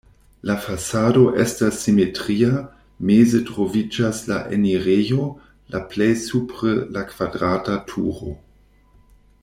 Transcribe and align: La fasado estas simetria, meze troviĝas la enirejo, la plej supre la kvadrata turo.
La 0.49 0.53
fasado 0.67 1.25
estas 1.41 1.75
simetria, 1.87 2.53
meze 3.09 3.41
troviĝas 3.49 4.23
la 4.31 4.39
enirejo, 4.57 5.29
la 5.75 5.83
plej 5.93 6.11
supre 6.23 6.75
la 6.97 7.05
kvadrata 7.13 7.77
turo. 7.93 8.33